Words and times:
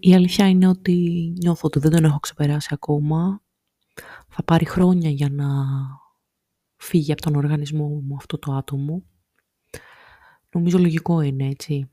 η 0.00 0.14
αλήθεια 0.14 0.48
είναι 0.48 0.68
ότι 0.68 0.92
νιώθω 1.36 1.60
ότι 1.62 1.78
δεν 1.78 1.90
τον 1.90 2.04
έχω 2.04 2.18
ξεπεράσει 2.18 2.68
ακόμα. 2.72 3.42
Θα 4.28 4.42
πάρει 4.42 4.64
χρόνια 4.64 5.10
για 5.10 5.28
να 5.30 5.46
φύγει 6.76 7.12
από 7.12 7.22
τον 7.22 7.34
οργανισμό 7.34 7.88
μου 7.88 8.16
αυτό 8.16 8.38
το 8.38 8.52
άτομο. 8.52 9.02
Νομίζω 10.52 10.78
λογικό 10.78 11.20
είναι 11.20 11.46
έτσι. 11.48 11.90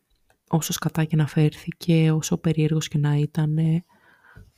Όσο 0.49 0.73
σκατά 0.73 1.03
και 1.03 1.15
να 1.15 1.27
φέρθηκε, 1.27 2.11
όσο 2.11 2.37
περίεργος 2.37 2.87
και 2.87 2.97
να 2.97 3.15
ήταν, 3.15 3.57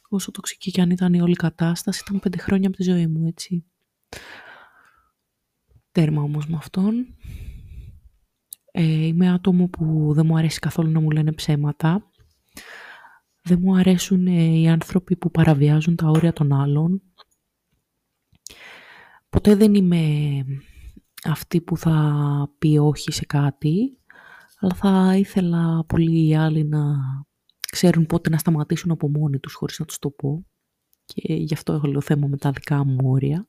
όσο 0.10 0.32
τοξική 0.32 0.72
και 0.72 0.82
αν 0.82 0.90
ήταν 0.90 1.14
η 1.14 1.22
όλη 1.22 1.36
κατάσταση, 1.36 2.04
ήταν 2.08 2.20
πέντε 2.20 2.38
χρόνια 2.38 2.68
από 2.68 2.78
τη 2.78 2.84
ζωή 2.84 3.08
μου, 3.08 3.28
έτσι. 3.28 3.66
Τέρμα 5.92 6.22
όμως 6.22 6.48
με 6.48 6.56
αυτόν. 6.58 7.16
Ε, 8.72 9.06
είμαι 9.06 9.32
άτομο 9.32 9.68
που 9.68 10.12
δεν 10.14 10.26
μου 10.26 10.38
αρέσει 10.38 10.60
καθόλου 10.60 10.92
να 10.92 11.00
μου 11.00 11.12
λένε 11.12 11.34
ψέματα. 11.34 12.07
Δεν 13.48 13.60
μου 13.62 13.76
αρέσουν 13.76 14.28
ε, 14.28 14.60
οι 14.60 14.68
άνθρωποι 14.68 15.16
που 15.16 15.32
παραβιάζουν 15.32 15.96
τα 15.96 16.08
όρια 16.08 16.34
των 16.34 16.54
άλλων. 16.54 17.02
Ποτέ 19.30 19.56
δεν 19.56 19.76
είμαι 19.76 20.02
αυτή 21.24 21.62
που 21.62 21.78
θα 21.78 22.50
πει 22.58 22.78
όχι 22.78 23.12
σε 23.12 23.26
κάτι, 23.26 23.98
αλλά 24.60 24.74
θα 24.74 25.16
ήθελα 25.18 25.86
πολύ 25.86 26.28
οι 26.28 26.36
άλλοι 26.36 26.64
να 26.64 26.82
ξέρουν 27.72 28.06
πότε 28.06 28.30
να 28.30 28.38
σταματήσουν 28.38 28.92
από 28.92 29.10
μόνοι 29.10 29.40
τους 29.40 29.54
χωρίς 29.54 29.80
να 29.80 29.86
τους 29.86 30.00
το 30.00 30.10
πω. 30.10 30.46
Και 31.06 31.34
γι' 31.34 31.54
αυτό 31.54 31.74
έχω 31.74 31.92
το 31.92 32.02
θέμα 32.02 32.28
με 32.28 32.38
τα 32.38 32.52
δικά 32.52 32.86
μου 32.86 33.10
όρια. 33.10 33.48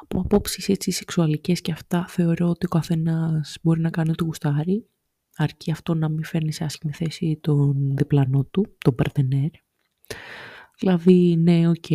από 0.00 0.20
απόψεις 0.20 0.68
έτσι 0.68 0.90
σεξουαλικές 0.90 1.60
και 1.60 1.72
αυτά 1.72 2.06
θεωρώ 2.06 2.48
ότι 2.48 2.66
ο 2.66 2.68
καθένας 2.68 3.56
μπορεί 3.62 3.80
να 3.80 3.90
κάνει 3.90 4.10
ό,τι 4.10 4.24
γουστάρει 4.24 4.88
αρκεί 5.36 5.70
αυτό 5.70 5.94
να 5.94 6.08
μην 6.08 6.24
φέρνεις 6.24 6.56
σε 6.56 6.64
άσχημη 6.64 6.92
θέση 6.92 7.38
τον 7.40 7.96
διπλανό 7.96 8.44
του, 8.44 8.76
τον 8.78 8.94
παρτενέρ. 8.94 9.50
Δηλαδή, 10.78 11.36
ναι, 11.36 11.68
οκ, 11.68 11.90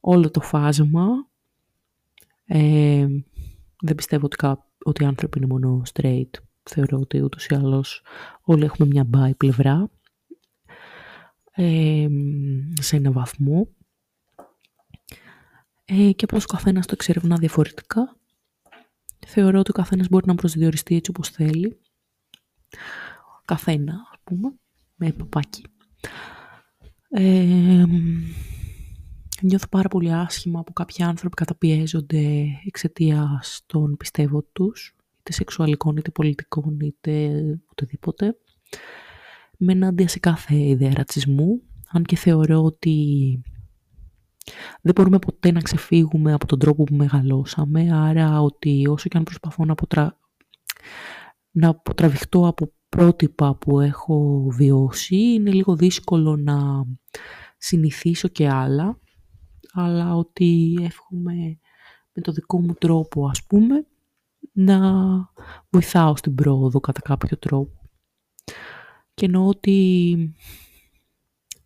όλο 0.00 0.30
το 0.30 0.40
φάσμα. 0.40 1.28
Ε, 2.44 3.06
δεν 3.80 3.94
πιστεύω 3.94 4.24
ότι, 4.24 4.36
κά, 4.36 4.66
ότι 4.84 5.02
οι 5.02 5.06
άνθρωποι 5.06 5.38
είναι 5.38 5.46
μόνο 5.46 5.82
straight. 5.92 6.30
Θεωρώ 6.62 6.98
ότι 6.98 7.22
ούτως 7.22 7.46
ή 7.46 7.54
άλλως 7.54 8.02
όλοι 8.42 8.64
έχουμε 8.64 8.88
μια 8.88 9.04
bi 9.04 9.34
πλευρά. 9.34 9.90
Ε, 11.52 12.08
σε 12.80 12.96
ένα 12.96 13.12
βαθμό. 13.12 13.68
Ε, 15.84 16.12
και 16.12 16.26
πως 16.26 16.44
ο 16.44 16.46
καθένας 16.46 16.86
το 16.86 16.92
εξερευνά 16.94 17.36
διαφορετικά. 17.36 18.16
Θεωρώ 19.26 19.58
ότι 19.58 19.70
ο 19.70 19.74
καθένας 19.74 20.08
μπορεί 20.08 20.26
να 20.26 20.34
προσδιοριστεί 20.34 20.96
έτσι 20.96 21.10
όπως 21.10 21.28
θέλει 21.28 21.80
καθένα, 23.44 23.92
ας 24.12 24.18
πούμε, 24.24 24.52
με 24.96 25.12
παπάκι. 25.12 25.62
Ε, 27.08 27.84
νιώθω 29.42 29.68
πάρα 29.68 29.88
πολύ 29.88 30.12
άσχημα 30.12 30.62
που 30.62 30.72
κάποιοι 30.72 31.04
άνθρωποι 31.04 31.36
καταπιέζονται 31.36 32.46
εξαιτίας 32.66 33.62
των 33.66 33.96
πιστεύω 33.96 34.42
τους, 34.42 34.96
είτε 35.18 35.32
σεξουαλικών, 35.32 35.96
είτε 35.96 36.10
πολιτικών, 36.10 36.80
είτε 36.80 37.30
οτιδήποτε. 37.70 38.36
Με 39.58 39.72
ενάντια 39.72 40.08
σε 40.08 40.18
κάθε 40.18 40.56
ιδέα 40.56 40.92
ρατσισμού, 40.94 41.62
αν 41.90 42.04
και 42.04 42.16
θεωρώ 42.16 42.62
ότι 42.62 43.42
δεν 44.82 44.92
μπορούμε 44.94 45.18
ποτέ 45.18 45.52
να 45.52 45.60
ξεφύγουμε 45.60 46.32
από 46.32 46.46
τον 46.46 46.58
τρόπο 46.58 46.84
που 46.84 46.94
μεγαλώσαμε, 46.94 47.88
άρα 47.92 48.42
ότι 48.42 48.86
όσο 48.88 49.08
και 49.08 49.16
αν 49.16 49.22
προσπαθώ 49.22 49.64
να 49.64 49.72
αποτρα 49.72 50.18
να 51.50 51.68
αποτραβηχτώ 51.68 52.46
από 52.46 52.72
πρότυπα 52.88 53.54
που 53.56 53.80
έχω 53.80 54.46
βιώσει. 54.50 55.16
Είναι 55.16 55.50
λίγο 55.50 55.76
δύσκολο 55.76 56.36
να 56.36 56.84
συνηθίσω 57.58 58.28
και 58.28 58.48
άλλα, 58.48 59.00
αλλά 59.72 60.14
ότι 60.14 60.78
εύχομαι 60.82 61.58
με 62.12 62.22
το 62.22 62.32
δικό 62.32 62.60
μου 62.60 62.74
τρόπο, 62.74 63.28
ας 63.28 63.46
πούμε, 63.46 63.86
να 64.52 64.78
βοηθάω 65.70 66.16
στην 66.16 66.34
πρόοδο 66.34 66.80
κατά 66.80 67.00
κάποιο 67.00 67.38
τρόπο. 67.38 67.88
Και 69.14 69.24
εννοώ 69.26 69.46
ότι 69.46 70.14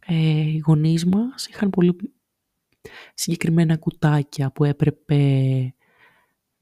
ε, 0.06 0.40
οι 0.40 0.62
γονείς 0.66 1.04
μας 1.04 1.46
είχαν 1.46 1.70
πολύ 1.70 1.96
συγκεκριμένα 3.14 3.76
κουτάκια 3.76 4.52
που 4.52 4.64
έπρεπε 4.64 5.74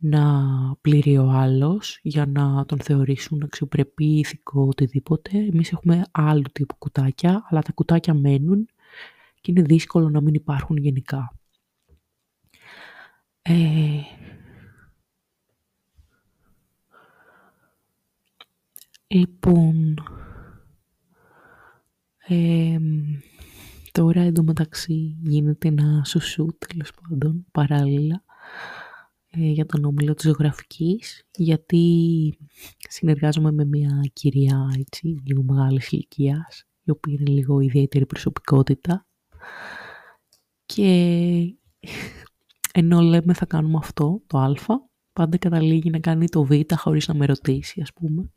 να 0.04 0.44
πλήρει 0.80 1.18
ο 1.18 1.30
άλλος 1.30 1.98
για 2.02 2.26
να 2.26 2.64
τον 2.64 2.80
θεωρήσουν 2.80 3.42
αξιοπρεπή, 3.42 4.04
ηθικό, 4.04 4.62
οτιδήποτε. 4.62 5.38
Εμείς 5.38 5.72
έχουμε 5.72 6.02
άλλου 6.10 6.50
τύπου 6.52 6.74
κουτάκια, 6.78 7.46
αλλά 7.48 7.60
τα 7.60 7.72
κουτάκια 7.72 8.14
μένουν 8.14 8.68
και 9.40 9.50
είναι 9.50 9.62
δύσκολο 9.62 10.08
να 10.10 10.20
μην 10.20 10.34
υπάρχουν 10.34 10.76
γενικά. 10.76 11.36
Ε... 13.42 14.00
Λοιπόν, 19.06 19.94
ε, 22.26 22.78
τώρα 23.92 24.20
εντωμεταξύ 24.20 25.16
γίνεται 25.22 25.68
ένα 25.68 26.04
σουσού 26.04 26.46
τέλος 26.68 26.92
πάντων 26.92 27.46
παράλληλα 27.52 28.14
ε, 28.14 28.31
για 29.34 29.66
τον 29.66 29.84
όμιλο 29.84 30.14
της 30.14 30.24
ζωγραφικής, 30.24 31.26
γιατί 31.36 32.38
συνεργάζομαι 32.88 33.52
με 33.52 33.64
μια 33.64 34.00
κυρία 34.12 34.74
έτσι, 34.78 35.22
λίγο 35.24 35.42
μεγάλης 35.42 35.90
ηλικίας, 35.90 36.64
η 36.82 36.90
οποία 36.90 37.16
είναι 37.18 37.30
λίγο 37.30 37.60
ιδιαίτερη 37.60 38.06
προσωπικότητα. 38.06 39.06
Και 40.66 41.56
ενώ 42.72 43.00
λέμε 43.00 43.34
θα 43.34 43.46
κάνουμε 43.46 43.78
αυτό, 43.80 44.22
το 44.26 44.38
α, 44.38 44.54
πάντα 45.12 45.36
καταλήγει 45.36 45.90
να 45.90 45.98
κάνει 45.98 46.28
το 46.28 46.44
β 46.44 46.50
χωρίς 46.76 47.08
να 47.08 47.14
με 47.14 47.26
ρωτήσει, 47.26 47.80
ας 47.80 47.92
πούμε. 47.92 48.30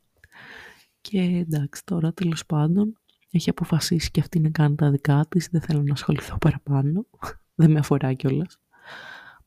Και 1.00 1.20
εντάξει, 1.20 1.84
τώρα 1.84 2.12
τέλος 2.12 2.46
πάντων 2.46 2.98
έχει 3.30 3.50
αποφασίσει 3.50 4.10
και 4.10 4.20
αυτή 4.20 4.40
να 4.40 4.50
κάνει 4.50 4.74
τα 4.74 4.90
δικά 4.90 5.26
της, 5.28 5.48
δεν 5.50 5.60
θέλω 5.60 5.82
να 5.82 5.92
ασχοληθώ 5.92 6.38
παραπάνω, 6.38 7.06
δεν 7.54 7.70
με 7.70 7.78
αφορά 7.78 8.12
κιόλας 8.12 8.58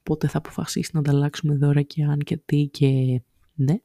πότε 0.10 0.28
θα 0.28 0.38
αποφασίσει 0.38 0.90
να 0.94 1.00
ανταλλάξουμε 1.00 1.56
δώρα 1.56 1.82
και 1.82 2.04
αν 2.04 2.20
και 2.20 2.38
τι 2.38 2.68
και 2.68 3.22
ναι. 3.54 3.76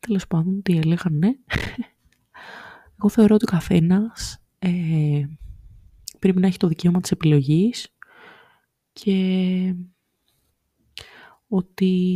Τέλος 0.00 0.26
πάντων, 0.26 0.62
τι 0.62 0.78
έλεγα 0.78 1.10
ναι. 1.10 1.28
Εγώ 2.98 3.08
θεωρώ 3.08 3.34
ότι 3.34 3.44
ο 3.48 3.50
καθένας 3.50 4.42
ε, 4.58 5.24
πρέπει 6.18 6.40
να 6.40 6.46
έχει 6.46 6.56
το 6.56 6.68
δικαίωμα 6.68 7.00
της 7.00 7.10
επιλογής 7.10 7.94
και 8.92 9.74
ότι 11.48 12.14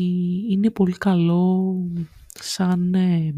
είναι 0.51 0.71
πολύ 0.71 0.97
καλό 0.99 1.77
σαν 2.33 2.95
ε, 2.95 3.35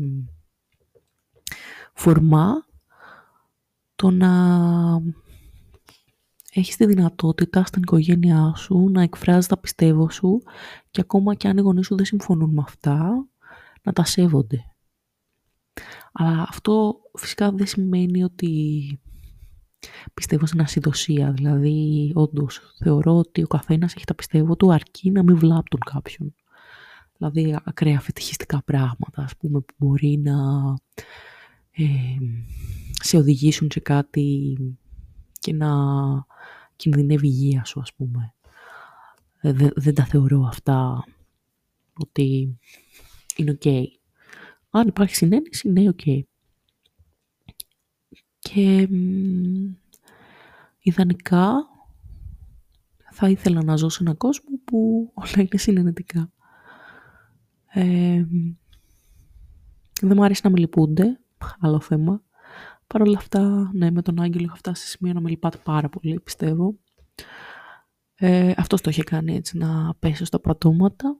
φορμά 1.94 2.66
το 3.96 4.10
να 4.10 4.30
έχεις 6.52 6.76
τη 6.76 6.86
δυνατότητα 6.86 7.64
στην 7.64 7.82
οικογένειά 7.82 8.52
σου 8.56 8.88
να 8.88 9.02
εκφράζεις 9.02 9.46
τα 9.46 9.58
πιστεύω 9.58 10.10
σου 10.10 10.42
και 10.90 11.00
ακόμα 11.00 11.34
και 11.34 11.48
αν 11.48 11.56
οι 11.56 11.60
γονείς 11.60 11.86
σου 11.86 11.96
δεν 11.96 12.04
συμφωνούν 12.04 12.50
με 12.50 12.62
αυτά, 12.66 13.26
να 13.82 13.92
τα 13.92 14.04
σέβονται. 14.04 14.64
Αλλά 16.12 16.46
αυτό 16.48 17.00
φυσικά 17.14 17.52
δεν 17.52 17.66
σημαίνει 17.66 18.24
ότι 18.24 18.52
πιστεύω 20.14 20.46
στην 20.46 20.60
ασυδοσία. 20.60 21.32
Δηλαδή, 21.32 22.12
όντως 22.14 22.60
θεωρώ 22.82 23.16
ότι 23.16 23.42
ο 23.42 23.46
καθένας 23.46 23.94
έχει 23.94 24.04
τα 24.04 24.14
πιστεύω 24.14 24.56
του 24.56 24.72
αρκεί 24.72 25.10
να 25.10 25.22
μην 25.22 25.36
βλάπτουν 25.36 25.80
κάποιον. 25.92 26.34
Δηλαδή, 27.16 27.58
ακραία 27.64 28.00
φετιχιστικά 28.00 28.62
πράγματα, 28.64 29.22
ας 29.22 29.36
πούμε, 29.36 29.60
που 29.60 29.74
μπορεί 29.76 30.20
να 30.24 30.34
ε, 31.70 31.84
σε 33.02 33.16
οδηγήσουν 33.16 33.70
σε 33.70 33.80
κάτι 33.80 34.56
και 35.38 35.52
να 35.52 35.68
κινδυνεύει 36.78 37.26
η 37.26 37.32
υγεία 37.34 37.64
σου, 37.64 37.80
ας 37.80 37.94
πούμε. 37.94 38.34
Ε, 39.40 39.52
δεν, 39.76 39.94
τα 39.94 40.04
θεωρώ 40.04 40.44
αυτά 40.46 41.04
ότι 41.92 42.58
είναι 43.36 43.58
ok. 43.60 43.84
Αν 44.70 44.88
υπάρχει 44.88 45.14
συνένεση, 45.14 45.70
ναι, 45.70 45.84
ok. 45.96 46.20
Και 48.38 48.88
ιδανικά 50.78 51.68
θα 53.10 53.28
ήθελα 53.28 53.62
να 53.64 53.76
ζω 53.76 53.88
σε 53.88 54.02
έναν 54.02 54.16
κόσμο 54.16 54.58
που 54.64 55.10
όλα 55.14 55.32
είναι 55.36 55.48
συνενετικά. 55.58 56.32
Ε, 57.72 58.24
δεν 60.00 60.12
μου 60.16 60.24
αρέσει 60.24 60.40
να 60.44 60.50
με 60.50 60.58
λυπούνται, 60.58 61.20
άλλο 61.60 61.80
θέμα. 61.80 62.22
Παρ' 62.88 63.02
όλα 63.02 63.18
αυτά, 63.18 63.70
ναι, 63.74 63.90
με 63.90 64.02
τον 64.02 64.20
Άγγελο 64.20 64.44
είχα 64.44 64.54
φτάσει 64.54 64.82
σε 64.82 64.88
σημείο 64.88 65.12
να 65.12 65.20
με 65.20 65.28
λυπάται 65.30 65.58
πάρα 65.64 65.88
πολύ, 65.88 66.20
πιστεύω. 66.20 66.74
Ε, 68.14 68.52
αυτός 68.56 68.80
το 68.80 68.90
είχε 68.90 69.02
κάνει 69.02 69.34
έτσι 69.36 69.58
να 69.58 69.94
πέσω 69.98 70.24
στα 70.24 70.40
πατώματα. 70.40 71.16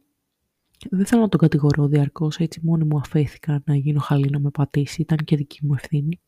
δεν 0.91 1.07
θέλω 1.07 1.23
να 1.23 1.29
τον 1.29 1.41
κατηγορώ 1.41 1.87
διαρκώς, 1.87 2.37
έτσι 2.37 2.61
μόνη 2.63 2.85
μου 2.85 2.99
αφέθηκα 2.99 3.63
να 3.65 3.75
γίνω 3.75 4.01
χαλή 4.01 4.31
να 4.31 4.39
με 4.39 4.51
πατήσει, 4.51 5.01
ήταν 5.01 5.19
και 5.19 5.37
δική 5.37 5.67
μου 5.67 5.75
ευθύνη. 5.75 6.21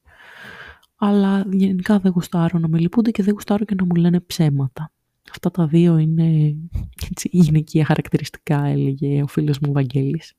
Αλλά 0.96 1.46
γενικά 1.50 1.98
δεν 1.98 2.12
γουστάρω 2.12 2.58
να 2.58 2.68
με 2.68 2.78
λυπούνται 2.78 3.10
και 3.10 3.22
δεν 3.22 3.32
γουστάρω 3.32 3.64
και 3.64 3.74
να 3.74 3.84
μου 3.84 3.94
λένε 3.94 4.20
ψέματα. 4.20 4.92
Αυτά 5.30 5.50
τα 5.50 5.66
δύο 5.66 5.98
είναι 5.98 6.56
έτσι, 7.10 7.28
γυναικεία 7.32 7.84
χαρακτηριστικά, 7.84 8.64
έλεγε 8.64 9.22
ο 9.22 9.26
φίλος 9.26 9.58
μου 9.58 9.72
Βαγγέλης, 9.72 10.34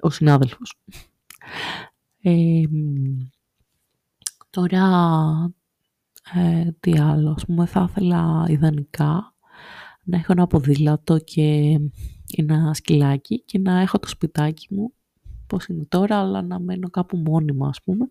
ο 0.00 0.10
συνάδελφος. 0.10 0.74
Ε, 2.22 2.62
τώρα, 4.52 4.84
ε, 6.34 6.70
τι 6.80 6.98
άλλο, 6.98 7.30
ας 7.30 7.44
πούμε, 7.44 7.66
θα 7.66 7.86
ήθελα 7.90 8.44
ιδανικά 8.48 9.34
να 10.04 10.16
έχω 10.16 10.32
ένα 10.32 10.46
ποδήλατο 10.46 11.18
και 11.18 11.78
ένα 12.36 12.74
σκυλάκι 12.74 13.42
και 13.44 13.58
να 13.58 13.80
έχω 13.80 13.98
το 13.98 14.08
σπιτάκι 14.08 14.66
μου, 14.70 14.92
πώς 15.46 15.66
είναι 15.66 15.84
τώρα, 15.84 16.18
αλλά 16.18 16.42
να 16.42 16.60
μένω 16.60 16.90
κάπου 16.90 17.16
μόνιμα, 17.16 17.68
ας 17.68 17.82
πούμε, 17.82 18.06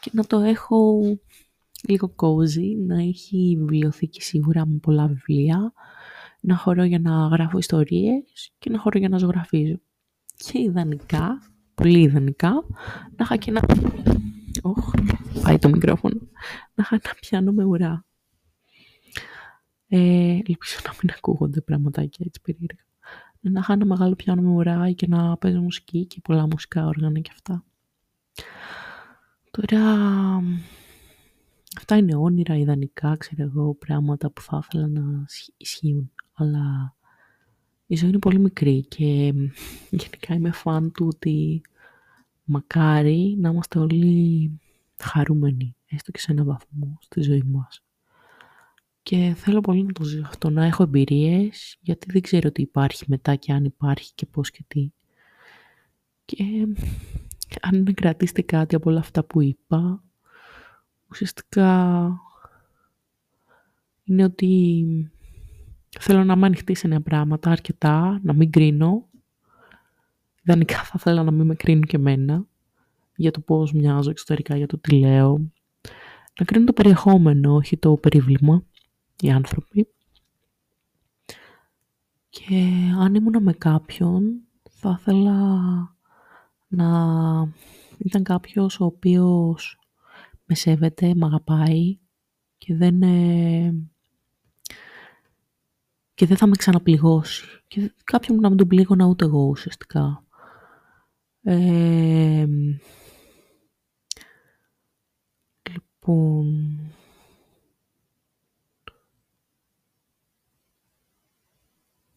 και 0.00 0.10
να 0.12 0.24
το 0.24 0.38
έχω 0.38 1.00
λίγο 1.88 2.14
cozy, 2.16 2.86
να 2.86 3.02
έχει 3.02 3.56
βιβλιοθήκη 3.58 4.22
σίγουρα 4.22 4.66
με 4.66 4.78
πολλά 4.78 5.06
βιβλία, 5.06 5.72
να 6.40 6.56
χωρώ 6.56 6.84
για 6.84 6.98
να 6.98 7.26
γράφω 7.26 7.58
ιστορίες 7.58 8.52
και 8.58 8.70
να 8.70 8.78
χωρώ 8.78 8.98
για 8.98 9.08
να 9.08 9.18
ζωγραφίζω. 9.18 9.80
Και 10.36 10.60
ιδανικά, 10.60 11.38
πολύ 11.74 12.00
ιδανικά, 12.00 12.50
να 13.16 13.24
είχα 13.24 13.36
και 13.36 13.50
ένα... 13.50 13.62
Οχ, 14.62 14.90
πάει 15.46 15.58
το 15.58 15.68
μικρόφωνο. 15.68 16.18
Να 16.74 16.82
είχα 16.84 17.00
ένα 17.02 17.14
πιάνο 17.20 17.52
με 17.52 17.64
ουρά. 17.64 18.04
Ε, 19.88 19.98
ελπίζω 20.30 20.78
να 20.84 20.94
μην 21.02 21.14
ακούγονται 21.16 21.60
πραγματάκια 21.60 22.24
έτσι 22.28 22.40
περίεργα. 22.40 22.84
Να 23.40 23.60
είχα 23.60 23.72
ένα 23.72 23.84
μεγάλο 23.84 24.14
πιάνο 24.14 24.42
με 24.42 24.48
ουρά 24.48 24.90
και 24.90 25.06
να 25.06 25.36
παίζω 25.36 25.60
μουσική 25.60 26.06
και 26.06 26.20
πολλά 26.22 26.46
μουσικά 26.46 26.86
όργανα 26.86 27.20
και 27.20 27.30
αυτά. 27.32 27.64
Τώρα, 29.50 29.82
αυτά 31.76 31.96
είναι 31.96 32.16
όνειρα, 32.16 32.56
ιδανικά, 32.56 33.16
ξέρω 33.16 33.42
εγώ, 33.42 33.74
πράγματα 33.74 34.30
που 34.30 34.40
θα 34.40 34.60
ήθελα 34.62 34.86
να 34.86 35.24
ισχύουν. 35.56 36.12
Αλλά 36.34 36.96
η 37.86 37.96
ζωή 37.96 38.08
είναι 38.08 38.18
πολύ 38.18 38.38
μικρή 38.38 38.84
και 38.88 39.32
γενικά 39.90 40.34
είμαι 40.34 40.50
φαν 40.50 40.92
του 40.92 41.06
ότι 41.14 41.60
μακάρι 42.44 43.36
να 43.38 43.48
είμαστε 43.48 43.78
όλοι 43.78 44.50
χαρούμενοι, 44.98 45.76
έστω 45.86 46.10
και 46.10 46.18
σε 46.18 46.32
έναν 46.32 46.44
βαθμό 46.44 46.98
στη 47.00 47.20
ζωή 47.20 47.42
μας. 47.42 47.84
Και 49.02 49.34
θέλω 49.36 49.60
πολύ 49.60 49.82
να 49.82 49.92
το 49.92 50.04
ζήσω 50.04 50.26
αυτό, 50.26 50.50
να 50.50 50.64
έχω 50.64 50.82
εμπειρίες, 50.82 51.76
γιατί 51.80 52.12
δεν 52.12 52.22
ξέρω 52.22 52.52
τι 52.52 52.62
υπάρχει 52.62 53.04
μετά 53.08 53.34
και 53.34 53.52
αν 53.52 53.64
υπάρχει 53.64 54.12
και 54.14 54.26
πώς 54.26 54.50
και 54.50 54.64
τι. 54.68 54.90
Και 56.24 56.66
αν 57.60 57.94
κρατήσετε 57.94 58.42
κάτι 58.42 58.74
από 58.74 58.90
όλα 58.90 58.98
αυτά 58.98 59.24
που 59.24 59.40
είπα, 59.42 60.02
ουσιαστικά 61.10 62.10
είναι 64.04 64.24
ότι 64.24 65.10
θέλω 66.00 66.24
να 66.24 66.32
είμαι 66.32 66.46
ανοιχτή 66.46 66.74
σε 66.74 66.88
νέα 66.88 67.00
πράγματα 67.00 67.50
αρκετά, 67.50 68.20
να 68.22 68.32
μην 68.32 68.50
κρίνω. 68.50 69.08
Ιδανικά 70.42 70.82
θα 70.82 70.94
ήθελα 70.96 71.22
να 71.22 71.30
μην 71.30 71.46
με 71.46 71.54
κρίνουν 71.54 71.84
και 71.84 71.96
εμένα 71.96 72.46
για 73.16 73.30
το 73.30 73.40
πώς 73.40 73.72
μοιάζω 73.72 74.10
εξωτερικά, 74.10 74.56
για 74.56 74.66
το 74.66 74.78
τι 74.78 74.98
λέω. 74.98 75.52
Να 76.38 76.44
κρίνω 76.44 76.64
το 76.64 76.72
περιεχόμενο, 76.72 77.54
όχι 77.54 77.76
το 77.76 77.96
περίβλημα, 77.96 78.64
οι 79.20 79.30
άνθρωποι. 79.30 79.88
Και 82.28 82.70
αν 82.98 83.14
ήμουν 83.14 83.42
με 83.42 83.52
κάποιον, 83.52 84.40
θα 84.70 84.96
ήθελα 85.00 85.50
να 86.68 86.88
ήταν 87.98 88.22
κάποιος 88.22 88.80
ο 88.80 88.84
οποίος 88.84 89.78
με 90.44 90.54
σέβεται, 90.54 91.14
με 91.14 91.26
αγαπάει 91.26 91.98
και 92.58 92.74
δεν, 92.74 93.02
ε, 93.02 93.74
και 96.14 96.26
δεν 96.26 96.36
θα 96.36 96.46
με 96.46 96.56
ξαναπληγώσει. 96.56 97.44
Και 97.68 97.92
κάποιον 98.04 98.40
να 98.40 98.48
μην 98.48 98.58
τον 98.58 98.68
πλήγωνα 98.68 99.06
ούτε 99.06 99.24
εγώ 99.24 99.46
ουσιαστικά. 99.46 100.24
Ε, 101.42 102.15
λοιπόν... 106.06 106.78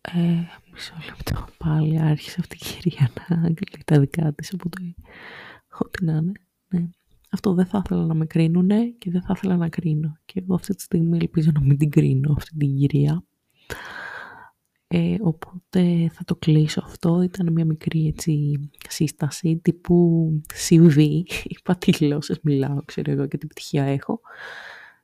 Ε, 0.02 0.44
μισό 0.74 0.94
λεπτό 1.06 1.46
πάλι 1.58 2.00
άρχισε 2.00 2.38
αυτή 2.40 2.56
η 2.56 2.60
κυρία 2.60 3.12
να 3.30 3.36
αγγλεί 3.36 3.84
τα 3.86 4.00
δικά 4.00 4.34
της 4.34 4.54
από 4.54 4.70
το 4.70 4.78
ό,τι 5.80 6.06
να 6.06 6.12
είναι. 6.12 6.32
Ναι. 6.70 6.90
Αυτό 7.30 7.54
δεν 7.54 7.66
θα 7.66 7.82
ήθελα 7.86 8.06
να 8.06 8.14
με 8.14 8.26
κρίνουνε 8.26 8.86
και 8.86 9.12
δεν 9.12 9.22
θα 9.22 9.34
ήθελα 9.38 9.58
να 9.58 9.70
κρίνω. 9.70 10.18
Και 10.26 10.40
εγώ 10.40 10.56
αυτή 10.56 10.76
τη 10.76 10.82
στιγμή 10.82 11.18
ελπίζω 11.18 11.52
να 11.54 11.62
μην 11.62 11.78
την 11.78 11.90
κρίνω 11.90 12.34
αυτή 12.38 12.58
την 12.58 12.76
κυρία. 12.78 13.24
Ε, 14.92 15.16
οπότε 15.22 16.10
θα 16.14 16.24
το 16.24 16.36
κλείσω 16.36 16.82
αυτό. 16.86 17.22
Ήταν 17.22 17.52
μια 17.52 17.66
μικρή 17.66 18.08
έτσι 18.08 18.60
σύσταση 18.90 19.58
τύπου 19.58 20.30
CV. 20.70 21.22
Είπα 21.44 21.76
τι 21.76 21.92
γλώσσες 21.92 22.40
μιλάω, 22.42 22.84
ξέρω 22.86 23.12
εγώ 23.12 23.28
και 23.28 23.38
τι 23.38 23.48
πτυχία 23.48 23.84
έχω. 23.84 24.22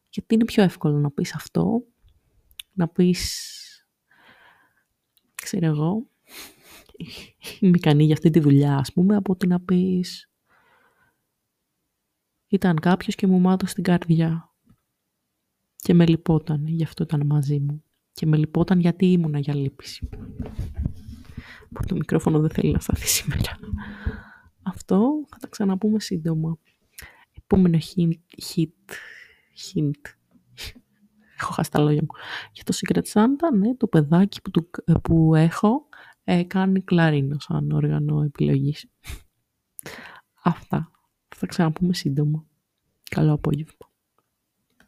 Γιατί 0.10 0.34
είναι 0.34 0.46
πιο 0.46 0.64
εύκολο 0.64 0.98
να 0.98 1.12
πεις 1.12 1.36
αυτό. 1.36 1.84
Να 2.74 2.88
πεις, 2.88 3.50
ξέρω 5.36 5.66
εγώ, 5.66 6.08
είμαι 7.60 7.78
ικανή 7.78 8.04
για 8.04 8.14
αυτή 8.14 8.30
τη 8.30 8.40
δουλειά 8.40 8.78
ας 8.78 8.94
πούμε, 8.94 9.16
από 9.16 9.32
ότι 9.32 9.48
να 9.48 9.60
πεις 9.60 10.30
ήταν 12.48 12.80
κάποιος 12.80 13.16
και 13.16 13.28
μου 13.28 13.40
μάτωσε 13.40 13.74
την 13.74 13.84
καρδιά. 13.84 14.54
Και 15.76 15.94
με 15.94 16.06
λυπόταν, 16.06 16.68
γι' 16.68 16.84
αυτό 16.84 17.04
ήταν 17.04 17.26
μαζί 17.26 17.60
μου. 17.60 17.84
Και 18.16 18.26
με 18.26 18.38
λυπόταν 18.38 18.80
γιατί 18.80 19.12
ήμουνα 19.12 19.40
για 19.40 19.56
λύπηση. 19.56 20.10
Που 21.74 21.86
το 21.88 21.96
μικρόφωνο 21.96 22.40
δεν 22.40 22.50
θέλει 22.50 22.72
να 22.72 22.80
σταθεί 22.80 23.08
σήμερα. 23.08 23.60
Αυτό 24.64 25.26
θα 25.30 25.38
τα 25.38 25.48
ξαναπούμε 25.48 26.00
σύντομα. 26.00 26.58
Επόμενο 27.32 27.78
hint, 27.78 28.44
hit, 28.56 28.94
hint. 29.74 30.14
Έχω 31.40 31.54
χάσει 31.54 31.72
τα 31.72 31.80
λόγια 31.80 32.02
μου. 32.02 32.20
Για 32.52 32.64
το 32.64 32.74
Secret 32.76 33.04
Santa, 33.14 33.58
ναι, 33.58 33.76
το 33.76 33.88
παιδάκι 33.88 34.42
που, 34.42 34.70
που 35.02 35.36
έχω 35.36 35.88
ε, 36.24 36.44
κάνει 36.44 36.82
κλαρίνο 36.82 37.40
σαν 37.40 37.72
όργανο 37.72 38.22
επιλογής. 38.22 38.90
Αυτά. 40.44 40.92
Θα 41.36 41.46
ξαναπούμε 41.46 41.94
σύντομα. 41.94 42.46
Καλό 43.10 43.34
απόγευμα. 43.34 43.85